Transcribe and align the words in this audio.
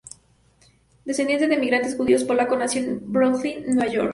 Descendiente 1.05 1.45
de 1.47 1.53
emigrantes 1.53 1.95
judíos 1.95 2.23
polacos, 2.23 2.57
nació 2.57 2.81
en 2.81 3.01
Brooklyn, 3.13 3.63
Nueva 3.75 3.85
York. 3.93 4.09